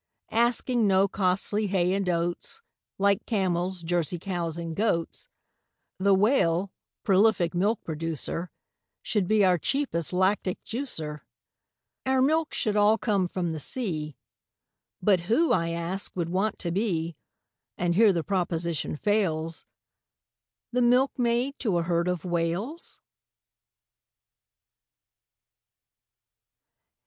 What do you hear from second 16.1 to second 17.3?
would want to be,